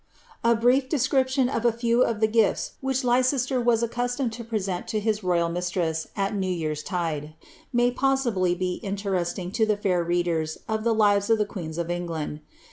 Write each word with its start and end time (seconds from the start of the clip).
A 0.43 0.55
brief 0.55 0.89
description 0.89 1.47
of 1.47 1.63
a 1.63 1.71
few 1.71 2.01
of 2.03 2.21
the 2.21 2.27
gifts 2.27 2.71
which 2.81 3.03
Leicester 3.03 3.61
was 3.61 3.83
accus 3.83 4.17
tomed 4.17 4.31
to 4.31 4.43
present 4.43 4.87
to 4.87 4.99
his 4.99 5.23
royal 5.23 5.47
mistress 5.47 6.07
at 6.17 6.33
new 6.33 6.49
year's 6.49 6.81
tide, 6.81 7.35
may 7.71 7.91
possibly 7.91 8.55
be 8.55 8.79
interesting 8.81 9.51
to 9.51 9.63
the 9.63 9.77
fiiir 9.77 10.03
readers 10.03 10.57
of 10.67 10.83
the 10.83 10.95
^^ 10.95 10.97
Lives 10.97 11.29
of 11.29 11.37
the 11.37 11.45
Queens 11.45 11.77
of 11.77 11.91
Eng 11.91 12.07
land.'' 12.07 12.39